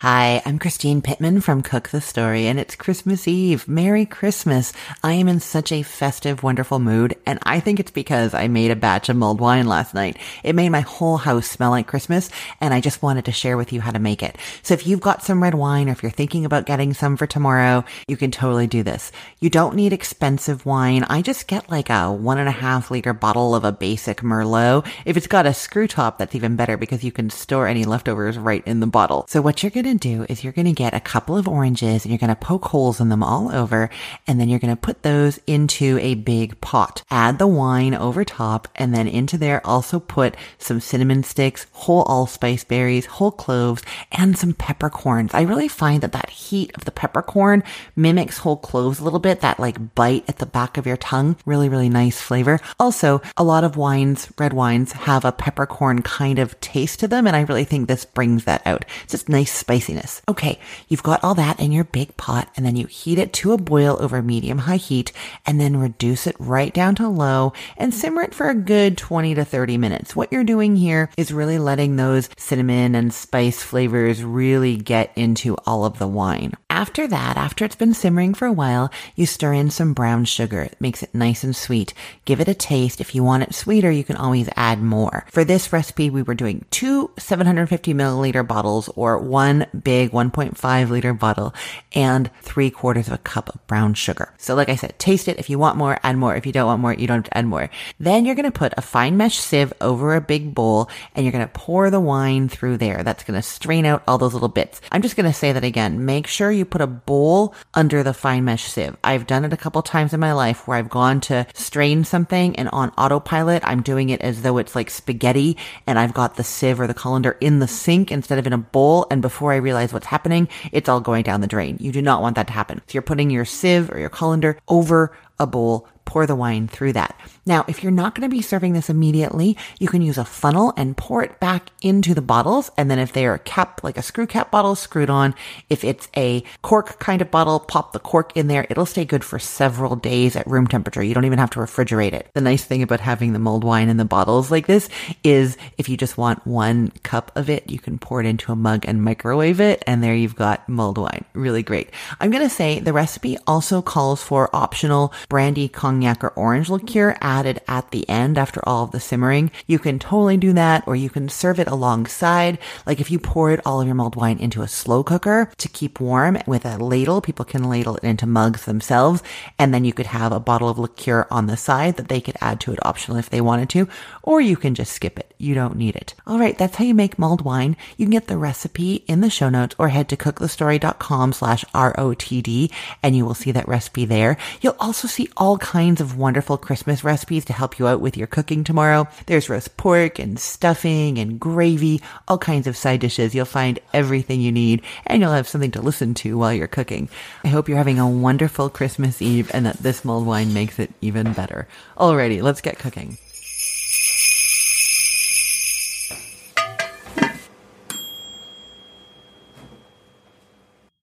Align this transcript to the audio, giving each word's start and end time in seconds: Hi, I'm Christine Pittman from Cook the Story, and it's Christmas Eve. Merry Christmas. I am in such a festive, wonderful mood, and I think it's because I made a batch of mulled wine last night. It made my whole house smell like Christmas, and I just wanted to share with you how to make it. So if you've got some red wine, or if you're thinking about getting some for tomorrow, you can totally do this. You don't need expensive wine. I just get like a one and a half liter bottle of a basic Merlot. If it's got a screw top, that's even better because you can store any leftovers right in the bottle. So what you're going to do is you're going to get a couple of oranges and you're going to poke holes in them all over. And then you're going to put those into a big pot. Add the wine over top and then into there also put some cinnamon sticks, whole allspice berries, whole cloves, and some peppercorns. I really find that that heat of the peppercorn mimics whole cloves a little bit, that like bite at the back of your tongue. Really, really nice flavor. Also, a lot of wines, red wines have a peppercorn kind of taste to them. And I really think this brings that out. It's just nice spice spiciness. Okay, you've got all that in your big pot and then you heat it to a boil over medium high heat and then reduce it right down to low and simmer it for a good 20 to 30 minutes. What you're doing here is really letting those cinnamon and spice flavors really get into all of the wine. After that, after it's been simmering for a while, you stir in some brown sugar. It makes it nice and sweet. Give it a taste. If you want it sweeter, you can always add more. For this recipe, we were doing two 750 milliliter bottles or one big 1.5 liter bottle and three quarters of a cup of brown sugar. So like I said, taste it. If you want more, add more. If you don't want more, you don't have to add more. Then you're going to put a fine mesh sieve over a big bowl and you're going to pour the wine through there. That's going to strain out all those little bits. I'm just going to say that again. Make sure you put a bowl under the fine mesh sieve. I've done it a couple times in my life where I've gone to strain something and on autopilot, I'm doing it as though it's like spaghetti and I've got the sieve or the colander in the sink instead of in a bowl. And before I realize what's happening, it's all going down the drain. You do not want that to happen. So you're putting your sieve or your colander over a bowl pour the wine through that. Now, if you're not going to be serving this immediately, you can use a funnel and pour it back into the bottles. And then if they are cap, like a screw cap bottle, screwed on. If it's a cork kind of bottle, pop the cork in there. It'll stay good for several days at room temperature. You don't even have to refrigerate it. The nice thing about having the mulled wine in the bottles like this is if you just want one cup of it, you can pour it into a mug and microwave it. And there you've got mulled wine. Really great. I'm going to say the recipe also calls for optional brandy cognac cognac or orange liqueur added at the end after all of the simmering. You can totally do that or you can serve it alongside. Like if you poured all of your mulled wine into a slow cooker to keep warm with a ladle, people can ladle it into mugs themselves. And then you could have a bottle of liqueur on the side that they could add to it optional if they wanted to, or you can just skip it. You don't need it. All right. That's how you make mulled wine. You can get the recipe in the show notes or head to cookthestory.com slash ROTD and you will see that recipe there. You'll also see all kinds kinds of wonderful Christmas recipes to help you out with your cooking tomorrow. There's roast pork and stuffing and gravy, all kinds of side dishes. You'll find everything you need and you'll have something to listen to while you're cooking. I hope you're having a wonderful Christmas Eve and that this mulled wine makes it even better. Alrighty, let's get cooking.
Hi, 0.00 0.40
I'm 0.46 0.60
Christine 0.60 1.02
Pittman 1.02 1.40
from 1.40 1.60
Cook 1.60 1.88
the 1.88 2.00
Story, 2.00 2.46
and 2.46 2.60
it's 2.60 2.76
Christmas 2.76 3.26
Eve. 3.26 3.66
Merry 3.66 4.06
Christmas. 4.06 4.72
I 5.02 5.14
am 5.14 5.26
in 5.26 5.40
such 5.40 5.72
a 5.72 5.82
festive, 5.82 6.44
wonderful 6.44 6.78
mood, 6.78 7.16
and 7.26 7.40
I 7.42 7.58
think 7.58 7.80
it's 7.80 7.90
because 7.90 8.32
I 8.32 8.46
made 8.46 8.70
a 8.70 8.76
batch 8.76 9.08
of 9.08 9.16
mulled 9.16 9.40
wine 9.40 9.66
last 9.66 9.94
night. 9.94 10.16
It 10.44 10.54
made 10.54 10.68
my 10.68 10.82
whole 10.82 11.16
house 11.16 11.48
smell 11.48 11.70
like 11.70 11.88
Christmas, 11.88 12.30
and 12.60 12.72
I 12.72 12.80
just 12.80 13.02
wanted 13.02 13.24
to 13.24 13.32
share 13.32 13.56
with 13.56 13.72
you 13.72 13.80
how 13.80 13.90
to 13.90 13.98
make 13.98 14.22
it. 14.22 14.36
So 14.62 14.72
if 14.72 14.86
you've 14.86 15.00
got 15.00 15.24
some 15.24 15.42
red 15.42 15.54
wine, 15.54 15.88
or 15.88 15.92
if 15.92 16.04
you're 16.04 16.12
thinking 16.12 16.44
about 16.44 16.66
getting 16.66 16.94
some 16.94 17.16
for 17.16 17.26
tomorrow, 17.26 17.84
you 18.06 18.16
can 18.16 18.30
totally 18.30 18.68
do 18.68 18.84
this. 18.84 19.10
You 19.40 19.50
don't 19.50 19.74
need 19.74 19.92
expensive 19.92 20.64
wine. 20.64 21.06
I 21.08 21.22
just 21.22 21.48
get 21.48 21.68
like 21.68 21.90
a 21.90 22.12
one 22.12 22.38
and 22.38 22.48
a 22.48 22.52
half 22.52 22.92
liter 22.92 23.14
bottle 23.14 23.52
of 23.52 23.64
a 23.64 23.72
basic 23.72 24.20
Merlot. 24.20 24.86
If 25.04 25.16
it's 25.16 25.26
got 25.26 25.44
a 25.44 25.52
screw 25.52 25.88
top, 25.88 26.18
that's 26.18 26.36
even 26.36 26.54
better 26.54 26.76
because 26.76 27.02
you 27.02 27.10
can 27.10 27.30
store 27.30 27.66
any 27.66 27.84
leftovers 27.84 28.38
right 28.38 28.62
in 28.64 28.78
the 28.78 28.86
bottle. 28.86 29.26
So 29.28 29.42
what 29.42 29.60
you're 29.60 29.70
going 29.70 29.86
to 29.86 29.87
do 29.94 30.26
is 30.28 30.44
you're 30.44 30.52
going 30.52 30.66
to 30.66 30.72
get 30.72 30.94
a 30.94 31.00
couple 31.00 31.36
of 31.36 31.48
oranges 31.48 32.04
and 32.04 32.10
you're 32.10 32.18
going 32.18 32.28
to 32.28 32.36
poke 32.36 32.66
holes 32.66 33.00
in 33.00 33.08
them 33.08 33.22
all 33.22 33.54
over. 33.54 33.90
And 34.26 34.40
then 34.40 34.48
you're 34.48 34.58
going 34.58 34.74
to 34.74 34.80
put 34.80 35.02
those 35.02 35.38
into 35.46 35.98
a 36.00 36.14
big 36.14 36.60
pot. 36.60 37.02
Add 37.10 37.38
the 37.38 37.46
wine 37.46 37.94
over 37.94 38.24
top 38.24 38.68
and 38.74 38.94
then 38.94 39.06
into 39.08 39.38
there 39.38 39.66
also 39.66 40.00
put 40.00 40.36
some 40.58 40.80
cinnamon 40.80 41.22
sticks, 41.22 41.66
whole 41.72 42.02
allspice 42.02 42.64
berries, 42.64 43.06
whole 43.06 43.30
cloves, 43.30 43.82
and 44.10 44.36
some 44.36 44.54
peppercorns. 44.54 45.32
I 45.34 45.42
really 45.42 45.68
find 45.68 46.02
that 46.02 46.12
that 46.12 46.30
heat 46.30 46.76
of 46.76 46.84
the 46.84 46.90
peppercorn 46.90 47.62
mimics 47.94 48.38
whole 48.38 48.56
cloves 48.56 48.98
a 48.98 49.04
little 49.04 49.18
bit, 49.18 49.40
that 49.40 49.60
like 49.60 49.94
bite 49.94 50.24
at 50.28 50.38
the 50.38 50.46
back 50.46 50.76
of 50.76 50.86
your 50.86 50.96
tongue. 50.96 51.36
Really, 51.46 51.68
really 51.68 51.88
nice 51.88 52.20
flavor. 52.20 52.58
Also, 52.80 53.20
a 53.36 53.44
lot 53.44 53.64
of 53.64 53.76
wines, 53.76 54.32
red 54.38 54.52
wines 54.52 54.92
have 54.92 55.24
a 55.24 55.32
peppercorn 55.32 56.02
kind 56.02 56.38
of 56.38 56.58
taste 56.60 57.00
to 57.00 57.08
them. 57.08 57.26
And 57.26 57.36
I 57.36 57.42
really 57.42 57.64
think 57.64 57.86
this 57.86 58.04
brings 58.04 58.44
that 58.44 58.66
out. 58.66 58.84
It's 59.04 59.12
just 59.12 59.28
nice 59.28 59.52
spice 59.52 59.77
spiciness. 59.78 60.22
Okay, 60.28 60.58
you've 60.88 61.02
got 61.02 61.22
all 61.22 61.34
that 61.34 61.60
in 61.60 61.72
your 61.72 61.84
big 61.84 62.16
pot 62.16 62.50
and 62.56 62.66
then 62.66 62.74
you 62.74 62.86
heat 62.86 63.18
it 63.18 63.32
to 63.34 63.52
a 63.52 63.58
boil 63.58 63.96
over 64.00 64.20
medium 64.22 64.58
high 64.58 64.76
heat 64.76 65.12
and 65.46 65.60
then 65.60 65.76
reduce 65.76 66.26
it 66.26 66.36
right 66.38 66.74
down 66.74 66.94
to 66.96 67.08
low 67.08 67.52
and 67.76 67.94
simmer 67.94 68.22
it 68.22 68.34
for 68.34 68.48
a 68.48 68.54
good 68.54 68.98
20 68.98 69.34
to 69.36 69.44
30 69.44 69.78
minutes. 69.78 70.16
What 70.16 70.32
you're 70.32 70.44
doing 70.44 70.76
here 70.76 71.10
is 71.16 71.32
really 71.32 71.58
letting 71.58 71.96
those 71.96 72.28
cinnamon 72.36 72.94
and 72.94 73.14
spice 73.14 73.62
flavors 73.62 74.24
really 74.24 74.76
get 74.76 75.12
into 75.16 75.56
all 75.66 75.84
of 75.84 75.98
the 75.98 76.08
wine. 76.08 76.54
After 76.78 77.08
that, 77.08 77.36
after 77.36 77.64
it's 77.64 77.74
been 77.74 77.92
simmering 77.92 78.34
for 78.34 78.46
a 78.46 78.52
while, 78.52 78.92
you 79.16 79.26
stir 79.26 79.52
in 79.52 79.68
some 79.68 79.94
brown 79.94 80.24
sugar. 80.26 80.60
It 80.60 80.80
makes 80.80 81.02
it 81.02 81.12
nice 81.12 81.42
and 81.42 81.56
sweet. 81.56 81.92
Give 82.24 82.38
it 82.38 82.46
a 82.46 82.54
taste. 82.54 83.00
If 83.00 83.16
you 83.16 83.24
want 83.24 83.42
it 83.42 83.52
sweeter, 83.52 83.90
you 83.90 84.04
can 84.04 84.14
always 84.14 84.48
add 84.54 84.80
more. 84.80 85.26
For 85.32 85.42
this 85.42 85.72
recipe, 85.72 86.08
we 86.08 86.22
were 86.22 86.36
doing 86.36 86.66
two 86.70 87.10
750 87.18 87.94
milliliter 87.94 88.46
bottles 88.46 88.88
or 88.94 89.18
one 89.18 89.66
big 89.82 90.12
1.5 90.12 90.88
liter 90.88 91.12
bottle 91.12 91.52
and 91.96 92.30
three 92.42 92.70
quarters 92.70 93.08
of 93.08 93.14
a 93.14 93.18
cup 93.18 93.52
of 93.52 93.66
brown 93.66 93.94
sugar. 93.94 94.32
So 94.38 94.54
like 94.54 94.68
I 94.68 94.76
said, 94.76 94.96
taste 95.00 95.26
it. 95.26 95.40
If 95.40 95.50
you 95.50 95.58
want 95.58 95.78
more, 95.78 95.98
add 96.04 96.16
more. 96.16 96.36
If 96.36 96.46
you 96.46 96.52
don't 96.52 96.66
want 96.66 96.80
more, 96.80 96.94
you 96.94 97.08
don't 97.08 97.16
have 97.16 97.24
to 97.24 97.38
add 97.38 97.46
more. 97.46 97.70
Then 97.98 98.24
you're 98.24 98.36
going 98.36 98.44
to 98.44 98.56
put 98.56 98.74
a 98.76 98.82
fine 98.82 99.16
mesh 99.16 99.40
sieve 99.40 99.72
over 99.80 100.14
a 100.14 100.20
big 100.20 100.54
bowl 100.54 100.88
and 101.16 101.24
you're 101.24 101.32
going 101.32 101.44
to 101.44 101.52
pour 101.52 101.90
the 101.90 101.98
wine 101.98 102.48
through 102.48 102.76
there. 102.76 103.02
That's 103.02 103.24
going 103.24 103.34
to 103.34 103.42
strain 103.42 103.84
out 103.84 104.04
all 104.06 104.18
those 104.18 104.32
little 104.32 104.46
bits. 104.46 104.80
I'm 104.92 105.02
just 105.02 105.16
going 105.16 105.28
to 105.28 105.36
say 105.36 105.50
that 105.50 105.64
again. 105.64 106.04
Make 106.04 106.28
sure 106.28 106.52
you 106.52 106.67
put 106.70 106.80
a 106.80 106.86
bowl 106.86 107.54
under 107.74 108.02
the 108.02 108.14
fine 108.14 108.44
mesh 108.44 108.64
sieve. 108.64 108.96
I've 109.02 109.26
done 109.26 109.44
it 109.44 109.52
a 109.52 109.56
couple 109.56 109.82
times 109.82 110.12
in 110.12 110.20
my 110.20 110.32
life 110.32 110.66
where 110.66 110.78
I've 110.78 110.88
gone 110.88 111.20
to 111.22 111.46
strain 111.54 112.04
something 112.04 112.56
and 112.56 112.68
on 112.70 112.90
autopilot, 112.90 113.62
I'm 113.64 113.82
doing 113.82 114.10
it 114.10 114.20
as 114.20 114.42
though 114.42 114.58
it's 114.58 114.74
like 114.74 114.90
spaghetti 114.90 115.56
and 115.86 115.98
I've 115.98 116.14
got 116.14 116.36
the 116.36 116.44
sieve 116.44 116.80
or 116.80 116.86
the 116.86 116.94
colander 116.94 117.36
in 117.40 117.58
the 117.58 117.68
sink 117.68 118.10
instead 118.10 118.38
of 118.38 118.46
in 118.46 118.52
a 118.52 118.58
bowl. 118.58 119.06
And 119.10 119.22
before 119.22 119.52
I 119.52 119.56
realize 119.56 119.92
what's 119.92 120.06
happening, 120.06 120.48
it's 120.72 120.88
all 120.88 121.00
going 121.00 121.22
down 121.22 121.40
the 121.40 121.46
drain. 121.46 121.76
You 121.80 121.92
do 121.92 122.02
not 122.02 122.22
want 122.22 122.36
that 122.36 122.46
to 122.48 122.52
happen. 122.52 122.78
So 122.86 122.92
you're 122.94 123.02
putting 123.02 123.30
your 123.30 123.44
sieve 123.44 123.90
or 123.90 123.98
your 123.98 124.10
colander 124.10 124.58
over 124.68 125.16
a 125.38 125.46
bowl 125.46 125.88
pour 126.08 126.26
the 126.26 126.34
wine 126.34 126.66
through 126.66 126.94
that. 126.94 127.14
Now, 127.44 127.66
if 127.68 127.82
you're 127.82 127.92
not 127.92 128.14
going 128.14 128.28
to 128.28 128.34
be 128.34 128.40
serving 128.40 128.72
this 128.72 128.88
immediately, 128.88 129.58
you 129.78 129.88
can 129.88 130.00
use 130.00 130.16
a 130.16 130.24
funnel 130.24 130.72
and 130.74 130.96
pour 130.96 131.22
it 131.22 131.38
back 131.38 131.70
into 131.82 132.14
the 132.14 132.22
bottles. 132.22 132.70
And 132.78 132.90
then 132.90 132.98
if 132.98 133.12
they 133.12 133.26
are 133.26 133.36
cap, 133.36 133.84
like 133.84 133.98
a 133.98 134.02
screw 134.02 134.26
cap 134.26 134.50
bottle, 134.50 134.74
screwed 134.74 135.10
on. 135.10 135.34
If 135.68 135.84
it's 135.84 136.08
a 136.16 136.42
cork 136.62 136.98
kind 136.98 137.20
of 137.20 137.30
bottle, 137.30 137.60
pop 137.60 137.92
the 137.92 137.98
cork 137.98 138.34
in 138.34 138.48
there. 138.48 138.66
It'll 138.70 138.86
stay 138.86 139.04
good 139.04 139.22
for 139.22 139.38
several 139.38 139.96
days 139.96 140.34
at 140.34 140.46
room 140.46 140.66
temperature. 140.66 141.02
You 141.02 141.12
don't 141.12 141.26
even 141.26 141.38
have 141.38 141.50
to 141.50 141.60
refrigerate 141.60 142.14
it. 142.14 142.30
The 142.32 142.40
nice 142.40 142.64
thing 142.64 142.82
about 142.82 143.00
having 143.00 143.34
the 143.34 143.38
mulled 143.38 143.64
wine 143.64 143.90
in 143.90 143.98
the 143.98 144.06
bottles 144.06 144.50
like 144.50 144.66
this 144.66 144.88
is 145.22 145.58
if 145.76 145.90
you 145.90 145.98
just 145.98 146.16
want 146.16 146.46
one 146.46 146.90
cup 147.02 147.32
of 147.36 147.50
it, 147.50 147.70
you 147.70 147.78
can 147.78 147.98
pour 147.98 148.20
it 148.20 148.26
into 148.26 148.50
a 148.50 148.56
mug 148.56 148.86
and 148.86 149.04
microwave 149.04 149.60
it. 149.60 149.82
And 149.86 150.02
there 150.02 150.14
you've 150.14 150.36
got 150.36 150.66
mulled 150.70 150.96
wine. 150.96 151.26
Really 151.34 151.62
great. 151.62 151.90
I'm 152.18 152.30
going 152.30 152.48
to 152.48 152.54
say 152.54 152.80
the 152.80 152.94
recipe 152.94 153.36
also 153.46 153.82
calls 153.82 154.22
for 154.22 154.54
optional 154.56 155.12
brandy 155.28 155.68
cognac 155.68 155.97
cognac 155.98 156.22
or 156.22 156.28
orange 156.36 156.70
liqueur 156.70 157.16
added 157.20 157.60
at 157.66 157.90
the 157.90 158.08
end 158.08 158.38
after 158.38 158.60
all 158.68 158.84
of 158.84 158.92
the 158.92 159.00
simmering. 159.00 159.50
You 159.66 159.80
can 159.80 159.98
totally 159.98 160.36
do 160.36 160.52
that 160.52 160.86
or 160.86 160.94
you 160.94 161.10
can 161.10 161.28
serve 161.28 161.58
it 161.58 161.66
alongside. 161.66 162.58
Like 162.86 163.00
if 163.00 163.10
you 163.10 163.18
poured 163.18 163.60
all 163.66 163.80
of 163.80 163.86
your 163.86 163.96
mulled 163.96 164.14
wine 164.14 164.38
into 164.38 164.62
a 164.62 164.68
slow 164.68 165.02
cooker 165.02 165.50
to 165.56 165.68
keep 165.68 165.98
warm 165.98 166.38
with 166.46 166.64
a 166.64 166.78
ladle, 166.78 167.20
people 167.20 167.44
can 167.44 167.64
ladle 167.64 167.96
it 167.96 168.04
into 168.04 168.26
mugs 168.26 168.64
themselves. 168.64 169.22
And 169.58 169.74
then 169.74 169.84
you 169.84 169.92
could 169.92 170.06
have 170.06 170.30
a 170.30 170.38
bottle 170.38 170.68
of 170.68 170.78
liqueur 170.78 171.26
on 171.30 171.46
the 171.46 171.56
side 171.56 171.96
that 171.96 172.08
they 172.08 172.20
could 172.20 172.36
add 172.40 172.60
to 172.60 172.72
it 172.72 172.86
optional 172.86 173.18
if 173.18 173.28
they 173.28 173.40
wanted 173.40 173.68
to, 173.70 173.88
or 174.22 174.40
you 174.40 174.56
can 174.56 174.74
just 174.76 174.92
skip 174.92 175.18
it. 175.18 175.34
You 175.38 175.54
don't 175.54 175.76
need 175.76 175.96
it. 175.96 176.14
All 176.26 176.38
right. 176.38 176.56
That's 176.56 176.76
how 176.76 176.84
you 176.84 176.94
make 176.94 177.18
mulled 177.18 177.42
wine. 177.42 177.76
You 177.96 178.06
can 178.06 178.12
get 178.12 178.28
the 178.28 178.38
recipe 178.38 179.04
in 179.08 179.20
the 179.20 179.30
show 179.30 179.48
notes 179.48 179.74
or 179.78 179.88
head 179.88 180.08
to 180.10 180.16
cookthestory.com 180.16 181.32
slash 181.32 181.64
ROTD 181.74 182.70
and 183.02 183.16
you 183.16 183.24
will 183.24 183.34
see 183.34 183.52
that 183.52 183.68
recipe 183.68 184.04
there. 184.04 184.36
You'll 184.60 184.76
also 184.78 185.08
see 185.08 185.28
all 185.36 185.58
kinds 185.58 185.87
kinds 185.88 186.02
of 186.02 186.18
wonderful 186.18 186.58
Christmas 186.58 187.02
recipes 187.02 187.46
to 187.46 187.54
help 187.54 187.78
you 187.78 187.88
out 187.88 188.02
with 188.02 188.14
your 188.14 188.26
cooking 188.26 188.62
tomorrow. 188.62 189.08
There's 189.24 189.48
roast 189.48 189.78
pork 189.78 190.18
and 190.18 190.38
stuffing 190.38 191.16
and 191.16 191.40
gravy, 191.40 192.02
all 192.28 192.36
kinds 192.36 192.66
of 192.66 192.76
side 192.76 193.00
dishes. 193.00 193.34
You'll 193.34 193.46
find 193.46 193.78
everything 193.94 194.42
you 194.42 194.52
need 194.52 194.82
and 195.06 195.22
you'll 195.22 195.32
have 195.32 195.48
something 195.48 195.70
to 195.70 195.80
listen 195.80 196.12
to 196.16 196.36
while 196.36 196.52
you're 196.52 196.66
cooking. 196.66 197.08
I 197.42 197.48
hope 197.48 197.70
you're 197.70 197.78
having 197.78 197.98
a 197.98 198.06
wonderful 198.06 198.68
Christmas 198.68 199.22
Eve 199.22 199.50
and 199.54 199.64
that 199.64 199.78
this 199.78 200.04
mulled 200.04 200.26
wine 200.26 200.52
makes 200.52 200.78
it 200.78 200.92
even 201.00 201.32
better. 201.32 201.66
Alrighty, 201.96 202.42
let's 202.42 202.60
get 202.60 202.78
cooking. 202.78 203.16